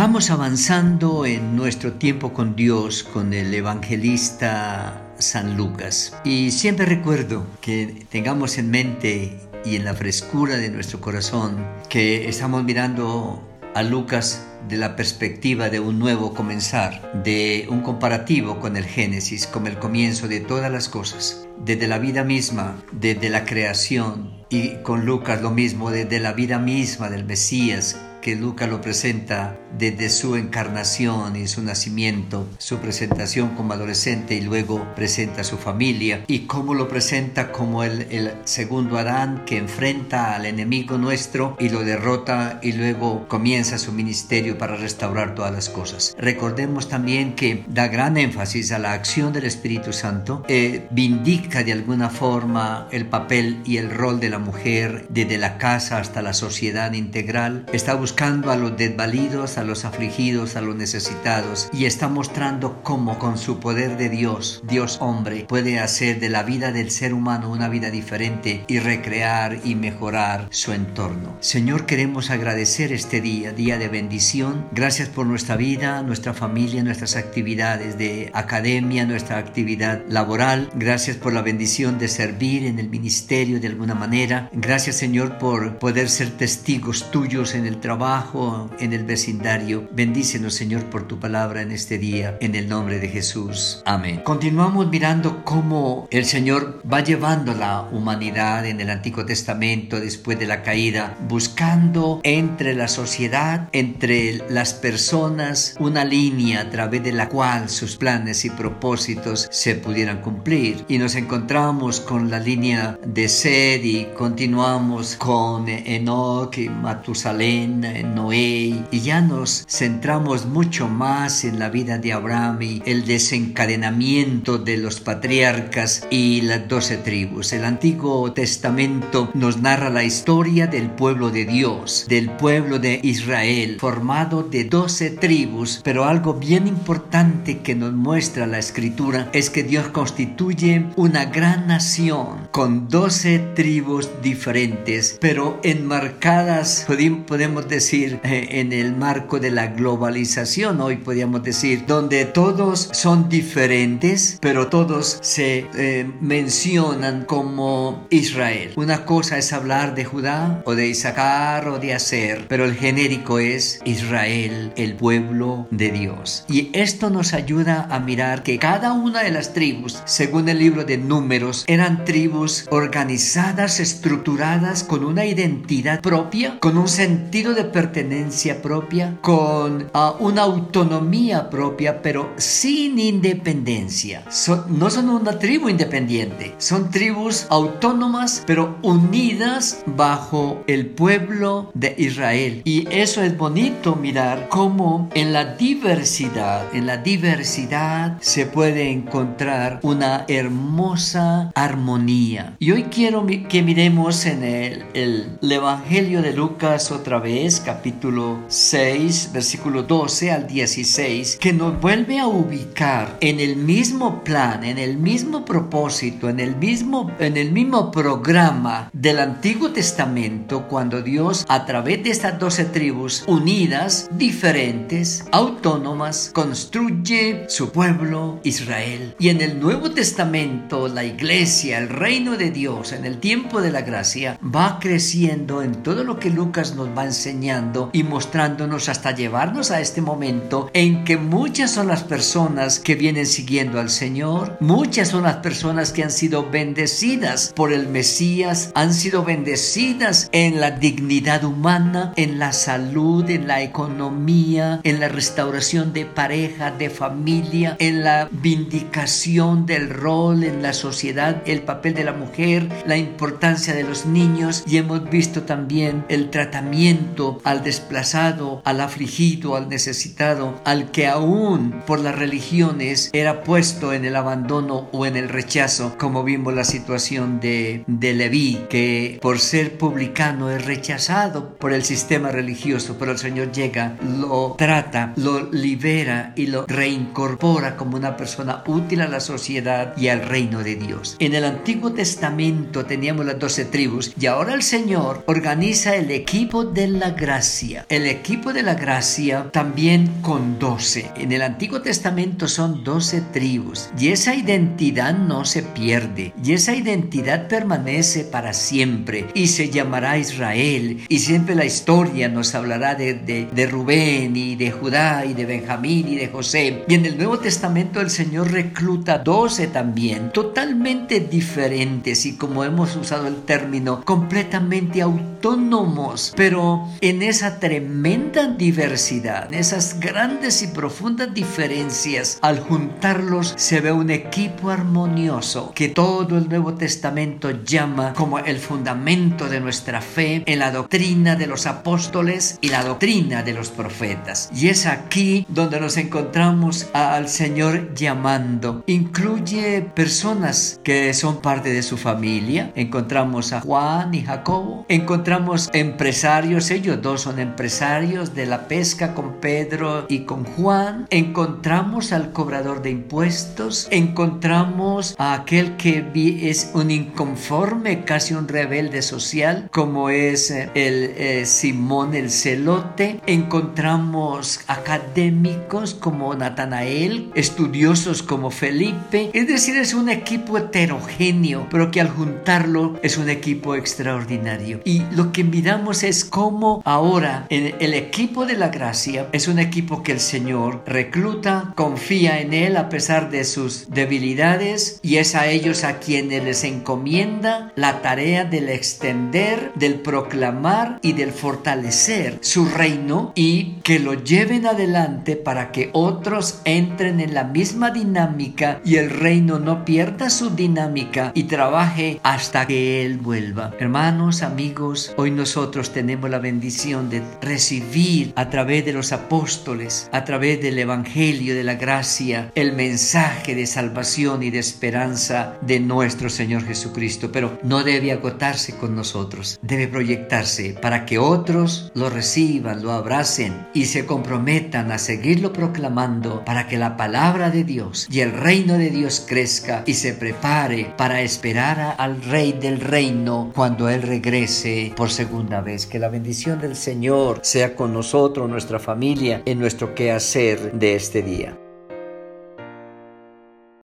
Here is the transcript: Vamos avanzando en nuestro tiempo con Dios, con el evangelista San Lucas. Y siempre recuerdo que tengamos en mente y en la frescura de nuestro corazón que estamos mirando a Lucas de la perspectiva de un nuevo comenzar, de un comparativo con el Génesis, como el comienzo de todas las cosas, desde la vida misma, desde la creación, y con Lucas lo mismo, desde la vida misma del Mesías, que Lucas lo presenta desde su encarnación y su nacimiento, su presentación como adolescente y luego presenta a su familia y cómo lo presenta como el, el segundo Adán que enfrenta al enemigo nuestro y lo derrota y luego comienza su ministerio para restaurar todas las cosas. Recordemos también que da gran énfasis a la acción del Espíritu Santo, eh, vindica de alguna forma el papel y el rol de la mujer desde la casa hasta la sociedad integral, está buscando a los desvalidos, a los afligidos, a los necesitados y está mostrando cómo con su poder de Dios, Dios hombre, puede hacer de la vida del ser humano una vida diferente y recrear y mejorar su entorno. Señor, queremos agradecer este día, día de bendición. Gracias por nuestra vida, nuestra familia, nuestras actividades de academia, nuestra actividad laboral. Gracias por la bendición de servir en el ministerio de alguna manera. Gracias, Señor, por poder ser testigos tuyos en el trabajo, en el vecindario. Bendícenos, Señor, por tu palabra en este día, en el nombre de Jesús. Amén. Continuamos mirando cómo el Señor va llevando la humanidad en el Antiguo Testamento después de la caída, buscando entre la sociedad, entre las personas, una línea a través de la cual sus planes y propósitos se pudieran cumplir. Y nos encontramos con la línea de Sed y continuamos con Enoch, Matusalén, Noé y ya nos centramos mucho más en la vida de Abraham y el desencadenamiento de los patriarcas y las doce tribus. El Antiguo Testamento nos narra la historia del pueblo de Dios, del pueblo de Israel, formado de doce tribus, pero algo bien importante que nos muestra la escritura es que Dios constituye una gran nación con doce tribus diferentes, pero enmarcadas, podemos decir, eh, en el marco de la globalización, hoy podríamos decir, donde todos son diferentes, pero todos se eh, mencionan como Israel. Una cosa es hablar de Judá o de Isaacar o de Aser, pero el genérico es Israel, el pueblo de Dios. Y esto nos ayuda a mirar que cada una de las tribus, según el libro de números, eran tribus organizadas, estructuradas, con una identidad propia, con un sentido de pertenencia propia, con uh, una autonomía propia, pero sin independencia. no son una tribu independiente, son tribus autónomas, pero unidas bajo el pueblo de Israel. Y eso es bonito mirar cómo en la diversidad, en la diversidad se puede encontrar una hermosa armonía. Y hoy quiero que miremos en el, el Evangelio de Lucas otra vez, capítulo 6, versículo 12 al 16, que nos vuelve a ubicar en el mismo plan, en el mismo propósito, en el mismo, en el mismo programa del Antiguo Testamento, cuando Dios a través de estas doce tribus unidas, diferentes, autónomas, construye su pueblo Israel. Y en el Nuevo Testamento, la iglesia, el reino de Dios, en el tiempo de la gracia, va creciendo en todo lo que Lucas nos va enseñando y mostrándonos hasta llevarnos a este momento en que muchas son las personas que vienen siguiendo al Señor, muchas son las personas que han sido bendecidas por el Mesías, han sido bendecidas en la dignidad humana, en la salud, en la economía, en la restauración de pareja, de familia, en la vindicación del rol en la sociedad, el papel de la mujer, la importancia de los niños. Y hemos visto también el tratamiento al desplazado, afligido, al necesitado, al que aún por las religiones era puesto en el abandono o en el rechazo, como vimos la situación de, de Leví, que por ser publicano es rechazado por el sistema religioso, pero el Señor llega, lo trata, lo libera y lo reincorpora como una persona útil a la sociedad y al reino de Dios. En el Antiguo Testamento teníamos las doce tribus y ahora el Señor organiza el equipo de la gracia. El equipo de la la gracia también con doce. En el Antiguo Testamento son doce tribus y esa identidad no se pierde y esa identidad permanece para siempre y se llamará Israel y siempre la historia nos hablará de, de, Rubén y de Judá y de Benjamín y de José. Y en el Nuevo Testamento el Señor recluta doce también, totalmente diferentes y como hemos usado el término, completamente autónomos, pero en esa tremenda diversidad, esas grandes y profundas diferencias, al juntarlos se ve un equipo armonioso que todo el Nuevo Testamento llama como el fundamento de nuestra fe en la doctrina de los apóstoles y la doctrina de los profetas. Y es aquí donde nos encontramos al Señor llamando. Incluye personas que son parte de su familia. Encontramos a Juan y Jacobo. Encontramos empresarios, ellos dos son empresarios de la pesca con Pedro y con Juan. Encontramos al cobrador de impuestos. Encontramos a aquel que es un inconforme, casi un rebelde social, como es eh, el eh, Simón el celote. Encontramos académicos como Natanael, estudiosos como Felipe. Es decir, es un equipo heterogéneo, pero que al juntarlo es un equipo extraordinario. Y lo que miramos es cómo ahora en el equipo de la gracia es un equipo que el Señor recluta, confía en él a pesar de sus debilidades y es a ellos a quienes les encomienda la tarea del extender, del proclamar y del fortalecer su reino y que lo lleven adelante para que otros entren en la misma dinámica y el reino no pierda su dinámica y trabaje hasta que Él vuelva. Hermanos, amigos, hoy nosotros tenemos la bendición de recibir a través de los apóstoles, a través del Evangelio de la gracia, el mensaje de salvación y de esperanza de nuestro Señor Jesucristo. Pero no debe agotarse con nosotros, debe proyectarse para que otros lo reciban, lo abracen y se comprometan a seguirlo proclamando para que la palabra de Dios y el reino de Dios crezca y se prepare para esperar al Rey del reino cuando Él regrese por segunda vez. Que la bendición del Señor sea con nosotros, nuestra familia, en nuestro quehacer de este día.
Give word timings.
Vamos 0.00 0.30
avanzando 0.30 1.26
en 1.26 1.56
nuestro 1.56 1.92
tiempo 1.92 2.32
con 2.32 2.56
Dios, 2.56 3.02
con 3.02 3.34
el 3.34 3.52
evangelista 3.52 5.12
San 5.18 5.58
Lucas. 5.58 6.16
Y 6.24 6.52
siempre 6.52 6.86
recuerdo 6.86 7.46
que 7.60 8.06
tengamos 8.08 8.56
en 8.56 8.70
mente 8.70 9.38
y 9.62 9.76
en 9.76 9.84
la 9.84 9.92
frescura 9.92 10.56
de 10.56 10.70
nuestro 10.70 11.02
corazón 11.02 11.62
que 11.90 12.30
estamos 12.30 12.64
mirando 12.64 13.46
a 13.74 13.82
Lucas 13.82 14.46
de 14.70 14.78
la 14.78 14.96
perspectiva 14.96 15.68
de 15.68 15.80
un 15.80 15.98
nuevo 15.98 16.32
comenzar, 16.32 17.22
de 17.22 17.66
un 17.68 17.82
comparativo 17.82 18.58
con 18.58 18.78
el 18.78 18.86
Génesis, 18.86 19.46
como 19.46 19.66
el 19.66 19.78
comienzo 19.78 20.28
de 20.28 20.40
todas 20.40 20.72
las 20.72 20.88
cosas, 20.88 21.46
desde 21.58 21.88
la 21.88 21.98
vida 21.98 22.24
misma, 22.24 22.82
desde 22.90 23.28
la 23.28 23.44
creación, 23.44 24.40
y 24.48 24.76
con 24.82 25.04
Lucas 25.04 25.42
lo 25.42 25.50
mismo, 25.50 25.90
desde 25.90 26.20
la 26.20 26.32
vida 26.32 26.58
misma 26.58 27.10
del 27.10 27.24
Mesías, 27.24 28.00
que 28.20 28.36
Lucas 28.36 28.68
lo 28.68 28.80
presenta 28.80 29.58
desde 29.76 30.10
su 30.10 30.36
encarnación 30.36 31.36
y 31.36 31.46
su 31.46 31.62
nacimiento, 31.62 32.46
su 32.58 32.78
presentación 32.78 33.50
como 33.50 33.72
adolescente 33.72 34.34
y 34.34 34.40
luego 34.40 34.86
presenta 34.94 35.40
a 35.42 35.44
su 35.44 35.56
familia 35.56 36.24
y 36.26 36.40
cómo 36.40 36.74
lo 36.74 36.88
presenta 36.88 37.52
como 37.52 37.84
el, 37.84 38.02
el 38.10 38.32
segundo 38.44 38.98
Adán 38.98 39.44
que 39.46 39.58
enfrenta 39.58 40.34
al 40.34 40.46
enemigo 40.46 40.98
nuestro 40.98 41.56
y 41.58 41.68
lo 41.68 41.84
derrota 41.84 42.60
y 42.62 42.72
luego 42.72 43.26
comienza 43.28 43.78
su 43.78 43.92
ministerio 43.92 44.58
para 44.58 44.76
restaurar 44.76 45.34
todas 45.34 45.52
las 45.52 45.68
cosas. 45.68 46.14
Recordemos 46.18 46.88
también 46.88 47.34
que 47.34 47.64
da 47.68 47.88
gran 47.88 48.16
énfasis 48.16 48.72
a 48.72 48.78
la 48.78 48.92
acción 48.92 49.32
del 49.32 49.44
Espíritu 49.44 49.92
Santo, 49.92 50.44
eh, 50.48 50.86
vindica 50.90 51.62
de 51.64 51.72
alguna 51.72 52.10
forma 52.10 52.88
el 52.90 53.06
papel 53.06 53.60
y 53.64 53.76
el 53.76 53.90
rol 53.90 54.20
de 54.20 54.30
la 54.30 54.38
mujer 54.38 55.06
desde 55.08 55.38
la 55.38 55.58
casa 55.58 55.98
hasta 55.98 56.22
la 56.22 56.32
sociedad 56.32 56.92
integral, 56.92 57.66
está 57.72 57.94
buscando 57.94 58.50
a 58.50 58.56
los 58.56 58.76
desvalidos, 58.76 59.58
a 59.60 59.64
los 59.64 59.84
afligidos, 59.84 60.56
a 60.56 60.60
los 60.60 60.74
necesitados 60.74 61.68
y 61.72 61.84
está 61.84 62.08
mostrando 62.08 62.82
cómo 62.82 63.18
con 63.18 63.38
su 63.38 63.60
poder 63.60 63.96
de 63.96 64.08
Dios, 64.08 64.62
Dios 64.66 64.98
hombre, 65.00 65.44
puede 65.48 65.78
hacer 65.78 66.18
de 66.18 66.28
la 66.28 66.42
vida 66.42 66.72
del 66.72 66.90
ser 66.90 67.14
humano 67.14 67.50
una 67.50 67.68
vida 67.68 67.90
diferente 67.90 68.64
y 68.66 68.78
recrear 68.78 69.58
y 69.64 69.74
mejorar 69.74 70.48
su 70.50 70.72
entorno. 70.72 71.36
Señor, 71.40 71.86
queremos 71.86 72.30
agradecer 72.30 72.92
este 72.92 73.20
día, 73.20 73.52
día 73.52 73.78
de 73.78 73.88
bendición. 73.88 74.66
Gracias 74.72 75.08
por 75.08 75.26
nuestra 75.26 75.56
vida, 75.56 76.02
nuestra 76.02 76.34
familia, 76.34 76.82
nuestras 76.82 77.16
actividades 77.16 77.98
de 77.98 78.30
academia, 78.32 79.06
nuestra 79.06 79.38
actividad 79.38 80.02
laboral. 80.08 80.70
Gracias 80.74 81.16
por 81.16 81.32
la 81.32 81.42
bendición 81.42 81.98
de 81.98 82.08
servir 82.08 82.64
en 82.64 82.78
el 82.78 82.88
ministerio 82.88 83.60
de 83.60 83.68
alguna 83.68 83.94
manera. 83.94 84.48
Gracias, 84.52 84.96
Señor, 84.96 85.38
por 85.38 85.78
poder 85.78 86.08
ser 86.08 86.30
testigos 86.30 87.10
tuyos 87.10 87.54
en 87.54 87.66
el 87.66 87.80
trabajo, 87.80 88.70
en 88.78 88.92
el 88.92 89.04
vecindario. 89.04 89.49
Bendícenos, 89.50 90.54
Señor, 90.54 90.84
por 90.90 91.08
tu 91.08 91.18
palabra 91.18 91.60
en 91.60 91.72
este 91.72 91.98
día, 91.98 92.38
en 92.40 92.54
el 92.54 92.68
nombre 92.68 93.00
de 93.00 93.08
Jesús. 93.08 93.82
Amén. 93.84 94.20
Continuamos 94.22 94.88
mirando 94.88 95.44
cómo 95.44 96.06
el 96.12 96.24
Señor 96.24 96.80
va 96.90 97.00
llevando 97.00 97.52
la 97.52 97.82
humanidad 97.82 98.64
en 98.64 98.80
el 98.80 98.90
Antiguo 98.90 99.26
Testamento 99.26 99.98
después 99.98 100.38
de 100.38 100.46
la 100.46 100.62
caída, 100.62 101.16
buscando 101.28 102.20
entre 102.22 102.76
la 102.76 102.86
sociedad, 102.86 103.68
entre 103.72 104.48
las 104.48 104.72
personas, 104.72 105.74
una 105.80 106.04
línea 106.04 106.60
a 106.60 106.70
través 106.70 107.02
de 107.02 107.10
la 107.10 107.28
cual 107.28 107.68
sus 107.68 107.96
planes 107.96 108.44
y 108.44 108.50
propósitos 108.50 109.48
se 109.50 109.74
pudieran 109.74 110.20
cumplir. 110.20 110.84
Y 110.86 110.98
nos 110.98 111.16
encontramos 111.16 111.98
con 111.98 112.30
la 112.30 112.38
línea 112.38 113.00
de 113.04 113.28
Sed 113.28 113.82
y 113.82 114.04
continuamos 114.16 115.16
con 115.16 115.68
Enoch, 115.68 116.56
Matusalén, 116.68 118.14
Noé 118.14 118.84
y 118.92 119.00
ya 119.00 119.20
nos 119.20 119.39
centramos 119.46 120.46
mucho 120.46 120.88
más 120.88 121.44
en 121.44 121.58
la 121.58 121.68
vida 121.68 121.98
de 121.98 122.12
Abraham 122.12 122.62
y 122.62 122.82
el 122.86 123.06
desencadenamiento 123.06 124.58
de 124.58 124.76
los 124.76 125.00
patriarcas 125.00 126.06
y 126.10 126.42
las 126.42 126.68
doce 126.68 126.96
tribus. 126.96 127.52
El 127.52 127.64
Antiguo 127.64 128.32
Testamento 128.32 129.30
nos 129.34 129.60
narra 129.60 129.90
la 129.90 130.04
historia 130.04 130.66
del 130.66 130.90
pueblo 130.90 131.30
de 131.30 131.44
Dios, 131.44 132.06
del 132.08 132.30
pueblo 132.30 132.78
de 132.78 133.00
Israel, 133.02 133.78
formado 133.80 134.42
de 134.42 134.64
doce 134.64 135.10
tribus, 135.10 135.80
pero 135.82 136.04
algo 136.04 136.34
bien 136.34 136.66
importante 136.66 137.58
que 137.58 137.74
nos 137.74 137.92
muestra 137.92 138.46
la 138.46 138.58
escritura 138.58 139.28
es 139.32 139.50
que 139.50 139.62
Dios 139.62 139.88
constituye 139.88 140.86
una 140.96 141.26
gran 141.26 141.66
nación 141.66 142.48
con 142.50 142.88
doce 142.88 143.38
tribus 143.54 144.08
diferentes, 144.22 145.18
pero 145.20 145.60
enmarcadas, 145.62 146.86
podemos 147.26 147.68
decir, 147.68 148.20
eh, 148.24 148.48
en 148.60 148.72
el 148.72 148.94
marco 148.94 149.29
de 149.38 149.50
la 149.50 149.68
globalización, 149.68 150.80
hoy 150.80 150.96
podríamos 150.96 151.42
decir, 151.42 151.84
donde 151.86 152.24
todos 152.24 152.88
son 152.92 153.28
diferentes, 153.28 154.38
pero 154.40 154.68
todos 154.68 155.18
se 155.22 155.66
eh, 155.74 156.10
mencionan 156.20 157.24
como 157.24 158.06
Israel. 158.10 158.72
Una 158.76 159.04
cosa 159.04 159.38
es 159.38 159.52
hablar 159.52 159.94
de 159.94 160.04
Judá 160.04 160.62
o 160.64 160.74
de 160.74 160.88
Isaacar 160.88 161.68
o 161.68 161.78
de 161.78 161.94
Aser, 161.94 162.46
pero 162.48 162.64
el 162.64 162.74
genérico 162.74 163.38
es 163.38 163.80
Israel, 163.84 164.72
el 164.76 164.94
pueblo 164.94 165.68
de 165.70 165.90
Dios. 165.90 166.44
Y 166.48 166.70
esto 166.72 167.10
nos 167.10 167.34
ayuda 167.34 167.86
a 167.90 168.00
mirar 168.00 168.42
que 168.42 168.58
cada 168.58 168.92
una 168.92 169.22
de 169.22 169.30
las 169.30 169.52
tribus, 169.52 170.02
según 170.06 170.48
el 170.48 170.58
libro 170.58 170.84
de 170.84 170.98
números, 170.98 171.64
eran 171.66 172.04
tribus 172.04 172.66
organizadas, 172.70 173.80
estructuradas, 173.80 174.84
con 174.84 175.04
una 175.04 175.24
identidad 175.26 176.00
propia, 176.00 176.58
con 176.60 176.76
un 176.76 176.88
sentido 176.88 177.54
de 177.54 177.64
pertenencia 177.64 178.62
propia, 178.62 179.18
con 179.20 179.90
uh, 179.94 180.24
una 180.24 180.42
autonomía 180.42 181.50
propia, 181.50 182.02
pero 182.02 182.30
sin 182.36 182.98
independencia. 182.98 184.24
no 184.68 184.90
son 184.90 185.10
una 185.10 185.38
tribu 185.38 185.68
independiente, 185.68 186.54
son 186.58 186.90
tribus 186.90 187.46
autónomas, 187.50 188.42
pero 188.46 188.78
unidas 188.82 189.82
bajo 189.86 190.62
el 190.66 190.86
pueblo 190.86 191.70
de 191.74 191.94
Israel. 191.98 192.62
Y 192.64 192.88
eso 192.90 193.22
es 193.22 193.36
bonito 193.36 193.96
mirar 193.96 194.48
cómo 194.48 195.08
en 195.14 195.32
la 195.32 195.56
diversidad, 195.56 196.74
en 196.74 196.86
la 196.86 196.96
diversidad 196.98 198.16
se 198.20 198.46
puede 198.46 198.90
encontrar 198.90 199.80
una 199.82 200.24
hermosa 200.28 201.50
armonía. 201.54 202.56
Y 202.58 202.72
hoy 202.72 202.84
quiero 202.84 203.26
que 203.26 203.62
miremos 203.62 204.26
en 204.26 204.44
el, 204.44 204.84
el 204.94 205.38
Evangelio 205.52 206.22
de 206.22 206.32
Lucas 206.32 206.90
otra 206.90 207.18
vez, 207.18 207.60
capítulo 207.60 208.38
6, 208.48 209.09
versículo 209.32 209.82
12 209.82 210.30
al 210.30 210.46
16, 210.46 211.36
que 211.40 211.52
nos 211.52 211.80
vuelve 211.80 212.20
a 212.20 212.26
ubicar 212.26 213.16
en 213.20 213.40
el 213.40 213.56
mismo 213.56 214.22
plan, 214.22 214.62
en 214.62 214.78
el 214.78 214.98
mismo 214.98 215.44
propósito, 215.44 216.28
en 216.28 216.38
el 216.38 216.54
mismo, 216.56 217.10
en 217.18 217.36
el 217.36 217.50
mismo 217.50 217.90
programa 217.90 218.88
del 218.92 219.18
Antiguo 219.18 219.70
Testamento, 219.70 220.68
cuando 220.68 221.02
Dios 221.02 221.44
a 221.48 221.66
través 221.66 222.04
de 222.04 222.10
estas 222.10 222.38
doce 222.38 222.64
tribus 222.64 223.24
unidas, 223.26 224.08
diferentes, 224.12 225.24
autónomas, 225.32 226.30
construye 226.32 227.46
su 227.48 227.70
pueblo 227.70 228.40
Israel. 228.44 229.14
Y 229.18 229.30
en 229.30 229.40
el 229.40 229.58
Nuevo 229.58 229.90
Testamento, 229.90 230.86
la 230.86 231.04
iglesia, 231.04 231.78
el 231.78 231.88
reino 231.88 232.36
de 232.36 232.50
Dios, 232.50 232.92
en 232.92 233.04
el 233.04 233.18
tiempo 233.18 233.60
de 233.60 233.72
la 233.72 233.82
gracia, 233.82 234.38
va 234.42 234.78
creciendo 234.78 235.62
en 235.62 235.82
todo 235.82 236.04
lo 236.04 236.18
que 236.18 236.30
Lucas 236.30 236.76
nos 236.76 236.88
va 236.96 237.04
enseñando 237.04 237.90
y 237.92 238.02
mostrándonos 238.02 238.88
hasta 238.88 238.99
llevarnos 239.08 239.70
a 239.70 239.80
este 239.80 240.02
momento 240.02 240.70
en 240.74 241.04
que 241.04 241.16
muchas 241.16 241.70
son 241.70 241.88
las 241.88 242.04
personas 242.04 242.78
que 242.78 242.94
vienen 242.94 243.26
siguiendo 243.26 243.80
al 243.80 243.90
Señor, 243.90 244.56
muchas 244.60 245.08
son 245.08 245.24
las 245.24 245.36
personas 245.36 245.92
que 245.92 246.04
han 246.04 246.10
sido 246.10 246.48
bendecidas 246.50 247.52
por 247.56 247.72
el 247.72 247.88
Mesías, 247.88 248.70
han 248.74 248.92
sido 248.94 249.24
bendecidas 249.24 250.28
en 250.32 250.60
la 250.60 250.72
dignidad 250.72 251.44
humana, 251.44 252.12
en 252.16 252.38
la 252.38 252.52
salud, 252.52 253.28
en 253.30 253.46
la 253.46 253.62
economía, 253.62 254.80
en 254.84 255.00
la 255.00 255.08
restauración 255.08 255.92
de 255.92 256.04
pareja, 256.06 256.70
de 256.70 256.90
familia, 256.90 257.76
en 257.78 258.04
la 258.04 258.28
vindicación 258.30 259.66
del 259.66 259.88
rol 259.88 260.44
en 260.44 260.62
la 260.62 260.72
sociedad, 260.72 261.42
el 261.46 261.62
papel 261.62 261.94
de 261.94 262.04
la 262.04 262.12
mujer, 262.12 262.68
la 262.86 262.96
importancia 262.96 263.74
de 263.74 263.84
los 263.84 264.06
niños. 264.06 264.64
Y 264.66 264.76
hemos 264.76 265.08
visto 265.08 265.42
también 265.42 266.04
el 266.08 266.30
tratamiento 266.30 267.40
al 267.44 267.62
desplazado, 267.62 268.60
afligido, 268.80 269.56
al 269.56 269.68
necesitado, 269.68 270.60
al 270.64 270.90
que 270.90 271.06
aún 271.06 271.82
por 271.86 272.00
las 272.00 272.16
religiones 272.16 273.10
era 273.12 273.42
puesto 273.42 273.92
en 273.92 274.04
el 274.04 274.16
abandono 274.16 274.88
o 274.92 275.06
en 275.06 275.16
el 275.16 275.28
rechazo, 275.28 275.96
como 275.98 276.24
vimos 276.24 276.54
la 276.54 276.64
situación 276.64 277.40
de, 277.40 277.84
de 277.86 278.14
Leví, 278.14 278.66
que 278.68 279.18
por 279.20 279.38
ser 279.38 279.78
publicano 279.78 280.50
es 280.50 280.64
rechazado 280.64 281.56
por 281.56 281.72
el 281.72 281.84
sistema 281.84 282.30
religioso, 282.30 282.96
pero 282.98 283.12
el 283.12 283.18
Señor 283.18 283.52
llega, 283.52 283.96
lo 284.18 284.54
trata, 284.58 285.12
lo 285.16 285.50
libera 285.50 286.32
y 286.36 286.46
lo 286.46 286.66
reincorpora 286.66 287.76
como 287.76 287.96
una 287.96 288.16
persona 288.16 288.62
útil 288.66 289.00
a 289.02 289.08
la 289.08 289.20
sociedad 289.20 289.96
y 289.96 290.08
al 290.08 290.22
reino 290.22 290.62
de 290.62 290.76
Dios. 290.76 291.16
En 291.18 291.34
el 291.34 291.44
Antiguo 291.44 291.92
Testamento 291.92 292.84
teníamos 292.86 293.26
las 293.26 293.38
doce 293.38 293.64
tribus 293.64 294.12
y 294.18 294.26
ahora 294.26 294.54
el 294.54 294.62
Señor 294.62 295.24
organiza 295.26 295.96
el 295.96 296.10
equipo 296.10 296.64
de 296.64 296.88
la 296.88 297.10
gracia. 297.10 297.86
El 297.88 298.06
equipo 298.06 298.52
de 298.52 298.62
la 298.62 298.69
la 298.70 298.76
gracia 298.76 299.50
también 299.50 300.06
con 300.22 300.60
doce. 300.60 301.10
En 301.16 301.32
el 301.32 301.42
Antiguo 301.42 301.82
Testamento 301.82 302.46
son 302.46 302.84
doce 302.84 303.20
tribus 303.20 303.90
y 303.98 304.10
esa 304.10 304.36
identidad 304.36 305.12
no 305.12 305.44
se 305.44 305.64
pierde 305.64 306.32
y 306.40 306.52
esa 306.52 306.76
identidad 306.76 307.48
permanece 307.48 308.22
para 308.22 308.52
siempre 308.52 309.26
y 309.34 309.48
se 309.48 309.70
llamará 309.70 310.18
Israel 310.18 311.00
y 311.08 311.18
siempre 311.18 311.56
la 311.56 311.64
historia 311.64 312.28
nos 312.28 312.54
hablará 312.54 312.94
de, 312.94 313.14
de, 313.14 313.66
Rubén 313.66 314.36
y 314.36 314.54
de 314.54 314.70
Judá 314.70 315.24
y 315.26 315.34
de 315.34 315.46
Benjamín 315.46 316.06
y 316.06 316.14
de 316.14 316.28
José. 316.28 316.84
Y 316.86 316.94
en 316.94 317.06
el 317.06 317.16
Nuevo 317.16 317.40
Testamento 317.40 318.00
el 318.00 318.10
Señor 318.10 318.52
recluta 318.52 319.18
doce 319.18 319.66
también, 319.66 320.30
totalmente 320.30 321.18
diferentes 321.18 322.24
y 322.24 322.36
como 322.36 322.62
hemos 322.62 322.94
usado 322.94 323.26
el 323.26 323.42
término, 323.42 324.04
completamente 324.04 325.02
autónomos, 325.02 326.32
pero 326.36 326.88
en 327.00 327.22
esa 327.22 327.58
tremenda 327.58 328.46
diversidad, 328.60 329.50
esas 329.54 329.98
grandes 330.00 330.62
y 330.62 330.66
profundas 330.66 331.32
diferencias, 331.32 332.38
al 332.42 332.60
juntarlos 332.60 333.54
se 333.56 333.80
ve 333.80 333.90
un 333.90 334.10
equipo 334.10 334.68
armonioso 334.68 335.72
que 335.74 335.88
todo 335.88 336.36
el 336.36 336.46
Nuevo 336.46 336.74
Testamento 336.74 337.50
llama 337.64 338.12
como 338.12 338.38
el 338.38 338.58
fundamento 338.58 339.48
de 339.48 339.60
nuestra 339.60 340.02
fe 340.02 340.42
en 340.44 340.58
la 340.58 340.72
doctrina 340.72 341.36
de 341.36 341.46
los 341.46 341.66
apóstoles 341.66 342.58
y 342.60 342.68
la 342.68 342.84
doctrina 342.84 343.42
de 343.42 343.54
los 343.54 343.70
profetas. 343.70 344.50
Y 344.54 344.68
es 344.68 344.84
aquí 344.84 345.46
donde 345.48 345.80
nos 345.80 345.96
encontramos 345.96 346.88
al 346.92 347.30
Señor 347.30 347.94
llamando. 347.94 348.84
Incluye 348.86 349.80
personas 349.94 350.78
que 350.84 351.14
son 351.14 351.40
parte 351.40 351.72
de 351.72 351.82
su 351.82 351.96
familia. 351.96 352.72
Encontramos 352.74 353.54
a 353.54 353.62
Juan 353.62 354.12
y 354.12 354.22
Jacobo. 354.22 354.84
Encontramos 354.88 355.70
empresarios, 355.72 356.70
ellos 356.70 357.00
dos 357.00 357.22
son 357.22 357.38
empresarios 357.38 358.34
de 358.34 358.49
la 358.50 358.66
pesca 358.66 359.14
con 359.14 359.34
Pedro 359.34 360.06
y 360.08 360.20
con 360.20 360.44
Juan. 360.44 361.06
Encontramos 361.10 362.12
al 362.12 362.32
cobrador 362.32 362.82
de 362.82 362.90
impuestos. 362.90 363.86
Encontramos 363.92 365.14
a 365.18 365.34
aquel 365.34 365.76
que 365.76 366.04
es 366.42 366.72
un 366.74 366.90
inconforme, 366.90 368.04
casi 368.04 368.34
un 368.34 368.48
rebelde 368.48 369.02
social, 369.02 369.68
como 369.70 370.10
es 370.10 370.50
eh, 370.50 370.68
el 370.74 371.12
eh, 371.16 371.46
Simón 371.46 372.14
el 372.14 372.30
celote. 372.30 373.20
Encontramos 373.26 374.60
académicos 374.66 375.94
como 375.94 376.34
Natanael, 376.34 377.30
estudiosos 377.36 378.24
como 378.24 378.50
Felipe. 378.50 379.30
Es 379.32 379.46
decir, 379.46 379.76
es 379.76 379.94
un 379.94 380.08
equipo 380.08 380.58
heterogéneo, 380.58 381.68
pero 381.70 381.92
que 381.92 382.00
al 382.00 382.10
juntarlo 382.10 382.98
es 383.02 383.16
un 383.16 383.28
equipo 383.28 383.76
extraordinario. 383.76 384.80
Y 384.84 385.02
lo 385.12 385.30
que 385.30 385.44
miramos 385.44 386.02
es 386.02 386.24
cómo 386.24 386.82
ahora 386.84 387.46
en 387.48 387.76
el 387.78 387.94
equipo 387.94 388.39
de 388.46 388.56
la 388.56 388.68
gracia 388.68 389.28
es 389.32 389.48
un 389.48 389.58
equipo 389.58 390.02
que 390.02 390.12
el 390.12 390.20
Señor 390.20 390.82
recluta, 390.86 391.72
confía 391.74 392.40
en 392.40 392.52
él 392.52 392.76
a 392.76 392.88
pesar 392.88 393.30
de 393.30 393.44
sus 393.44 393.90
debilidades 393.90 394.98
y 395.02 395.16
es 395.16 395.34
a 395.34 395.46
ellos 395.48 395.84
a 395.84 395.98
quienes 395.98 396.44
les 396.44 396.64
encomienda 396.64 397.72
la 397.76 398.02
tarea 398.02 398.44
del 398.44 398.68
extender, 398.68 399.72
del 399.74 399.96
proclamar 399.96 400.98
y 401.02 401.12
del 401.12 401.32
fortalecer 401.32 402.38
su 402.40 402.66
reino 402.66 403.32
y 403.34 403.74
que 403.82 403.98
lo 403.98 404.14
lleven 404.14 404.66
adelante 404.66 405.36
para 405.36 405.72
que 405.72 405.90
otros 405.92 406.60
entren 406.64 407.20
en 407.20 407.34
la 407.34 407.44
misma 407.44 407.90
dinámica 407.90 408.80
y 408.84 408.96
el 408.96 409.10
reino 409.10 409.58
no 409.58 409.84
pierda 409.84 410.30
su 410.30 410.50
dinámica 410.50 411.32
y 411.34 411.44
trabaje 411.44 412.20
hasta 412.22 412.66
que 412.66 413.04
Él 413.04 413.18
vuelva. 413.18 413.72
Hermanos, 413.78 414.42
amigos, 414.42 415.14
hoy 415.16 415.30
nosotros 415.30 415.92
tenemos 415.92 416.30
la 416.30 416.38
bendición 416.38 417.10
de 417.10 417.22
recibir 417.40 418.29
a 418.36 418.50
través 418.50 418.84
de 418.84 418.92
los 418.92 419.12
apóstoles, 419.12 420.08
a 420.12 420.24
través 420.24 420.60
del 420.60 420.78
Evangelio 420.78 421.54
de 421.54 421.64
la 421.64 421.74
gracia, 421.74 422.50
el 422.54 422.72
mensaje 422.72 423.54
de 423.54 423.66
salvación 423.66 424.42
y 424.42 424.50
de 424.50 424.58
esperanza 424.58 425.58
de 425.62 425.80
nuestro 425.80 426.30
Señor 426.30 426.64
Jesucristo. 426.64 427.30
Pero 427.32 427.58
no 427.62 427.82
debe 427.82 428.12
agotarse 428.12 428.76
con 428.76 428.94
nosotros, 428.94 429.58
debe 429.62 429.88
proyectarse 429.88 430.76
para 430.80 431.06
que 431.06 431.18
otros 431.18 431.90
lo 431.94 432.10
reciban, 432.10 432.82
lo 432.82 432.92
abracen 432.92 433.66
y 433.74 433.86
se 433.86 434.06
comprometan 434.06 434.92
a 434.92 434.98
seguirlo 434.98 435.52
proclamando 435.52 436.44
para 436.44 436.66
que 436.66 436.78
la 436.78 436.96
palabra 436.96 437.50
de 437.50 437.64
Dios 437.64 438.06
y 438.10 438.20
el 438.20 438.32
reino 438.32 438.78
de 438.78 438.90
Dios 438.90 439.24
crezca 439.26 439.82
y 439.86 439.94
se 439.94 440.12
prepare 440.12 440.92
para 440.96 441.22
esperar 441.22 441.96
al 441.98 442.22
Rey 442.22 442.52
del 442.52 442.80
reino 442.80 443.50
cuando 443.54 443.88
Él 443.88 444.02
regrese 444.02 444.92
por 444.96 445.10
segunda 445.10 445.60
vez. 445.60 445.86
Que 445.86 445.98
la 445.98 446.08
bendición 446.08 446.60
del 446.60 446.76
Señor 446.76 447.40
sea 447.42 447.74
con 447.74 447.96
nosotros, 448.20 448.50
nuestra 448.50 448.78
familia, 448.78 449.42
en 449.46 449.58
nuestro 449.58 449.94
quehacer 449.94 450.72
de 450.72 450.94
este 450.94 451.22
día. 451.22 451.59